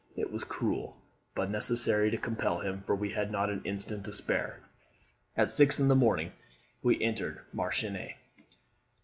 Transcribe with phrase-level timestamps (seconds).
[0.17, 0.99] It was cruel,
[1.35, 4.61] but necessary to compel him, for we had not an instant to spare.
[5.37, 6.31] At six in the morning
[6.81, 8.15] we entered Marchiennes.